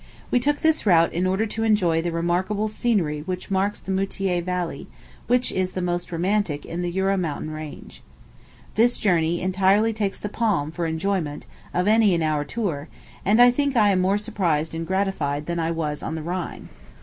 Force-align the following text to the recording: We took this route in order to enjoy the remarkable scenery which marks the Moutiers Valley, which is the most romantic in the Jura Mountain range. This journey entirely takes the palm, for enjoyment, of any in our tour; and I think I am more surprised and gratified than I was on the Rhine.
We 0.31 0.39
took 0.39 0.61
this 0.61 0.87
route 0.87 1.13
in 1.13 1.27
order 1.27 1.45
to 1.45 1.61
enjoy 1.63 2.01
the 2.01 2.11
remarkable 2.11 2.67
scenery 2.67 3.19
which 3.27 3.51
marks 3.51 3.79
the 3.79 3.91
Moutiers 3.91 4.43
Valley, 4.43 4.87
which 5.27 5.51
is 5.51 5.73
the 5.73 5.81
most 5.83 6.11
romantic 6.11 6.65
in 6.65 6.81
the 6.81 6.91
Jura 6.91 7.19
Mountain 7.19 7.51
range. 7.51 8.01
This 8.73 8.97
journey 8.97 9.41
entirely 9.41 9.93
takes 9.93 10.17
the 10.17 10.27
palm, 10.27 10.71
for 10.71 10.87
enjoyment, 10.87 11.45
of 11.71 11.87
any 11.87 12.15
in 12.15 12.23
our 12.23 12.43
tour; 12.43 12.87
and 13.23 13.39
I 13.39 13.51
think 13.51 13.75
I 13.75 13.89
am 13.91 13.99
more 14.01 14.17
surprised 14.17 14.73
and 14.73 14.87
gratified 14.87 15.45
than 15.45 15.59
I 15.59 15.69
was 15.69 16.01
on 16.01 16.15
the 16.15 16.23
Rhine. 16.23 16.69